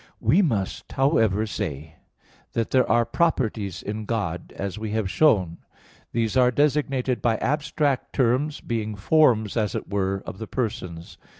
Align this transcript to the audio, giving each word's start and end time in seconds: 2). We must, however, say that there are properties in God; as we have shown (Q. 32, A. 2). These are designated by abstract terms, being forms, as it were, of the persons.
2). 0.19 0.25
We 0.29 0.41
must, 0.41 0.91
however, 0.93 1.45
say 1.45 1.97
that 2.53 2.71
there 2.71 2.89
are 2.89 3.05
properties 3.05 3.83
in 3.83 4.05
God; 4.05 4.51
as 4.55 4.79
we 4.79 4.89
have 4.93 5.11
shown 5.11 5.57
(Q. 5.57 5.57
32, 5.57 5.59
A. 5.61 5.61
2). 5.61 5.63
These 6.13 6.37
are 6.37 6.51
designated 6.51 7.21
by 7.21 7.37
abstract 7.37 8.11
terms, 8.11 8.61
being 8.61 8.95
forms, 8.95 9.55
as 9.55 9.75
it 9.75 9.87
were, 9.93 10.23
of 10.25 10.39
the 10.39 10.47
persons. 10.47 11.19